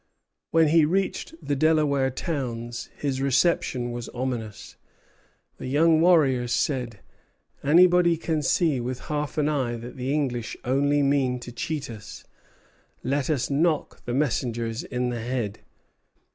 When 0.49 0.69
he 0.69 0.83
reached 0.83 1.35
the 1.43 1.55
Delaware 1.55 2.09
towns 2.09 2.89
his 2.97 3.21
reception 3.21 3.91
was 3.91 4.09
ominous. 4.15 4.75
The 5.59 5.67
young 5.67 6.01
warriors 6.01 6.51
said: 6.51 7.01
"Anybody 7.63 8.17
can 8.17 8.41
see 8.41 8.79
with 8.79 8.99
half 9.01 9.37
an 9.37 9.47
eye 9.47 9.75
that 9.77 9.97
the 9.97 10.11
English 10.11 10.57
only 10.65 11.03
mean 11.03 11.39
to 11.41 11.51
cheat 11.51 11.87
us. 11.87 12.23
Let 13.03 13.29
us 13.29 13.51
knock 13.51 14.03
the 14.05 14.13
messengers 14.15 14.81
in 14.83 15.09
the 15.09 15.21
head." 15.21 15.59